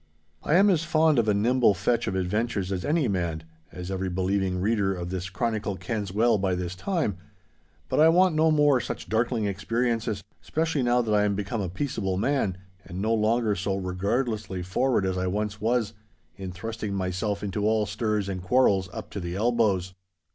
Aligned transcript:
I 0.41 0.55
am 0.55 0.71
as 0.71 0.83
fond 0.83 1.19
of 1.19 1.27
a 1.27 1.33
nimble 1.35 1.75
fetch 1.75 2.07
of 2.07 2.15
adventures 2.15 2.71
as 2.71 2.83
any 2.83 3.07
man, 3.07 3.43
as 3.71 3.91
every 3.91 4.09
believing 4.09 4.59
reader 4.59 4.95
of 4.95 5.11
this 5.11 5.29
chronicle 5.29 5.75
kens 5.75 6.11
well 6.11 6.39
by 6.39 6.55
this 6.55 6.73
time, 6.75 7.17
but 7.87 7.99
I 7.99 8.09
want 8.09 8.33
no 8.33 8.49
more 8.49 8.81
such 8.81 9.09
darkling 9.09 9.45
experiences—specially 9.45 10.81
now 10.81 11.03
that 11.03 11.13
I 11.13 11.23
am 11.23 11.35
become 11.35 11.61
a 11.61 11.69
peaceable 11.69 12.17
man, 12.17 12.57
and 12.83 12.99
no 12.99 13.13
longer 13.13 13.53
so 13.55 13.75
regardlessly 13.75 14.63
forward 14.63 15.05
as 15.05 15.19
I 15.19 15.27
once 15.27 15.61
was, 15.61 15.93
in 16.35 16.51
thrusting 16.51 16.95
myself 16.95 17.43
into 17.43 17.67
all 17.67 17.85
stirs 17.85 18.27
and 18.27 18.41
quarrels 18.41 18.89
up 18.91 19.11
to 19.11 19.19
the 19.19 19.35
elbows. 19.35 19.93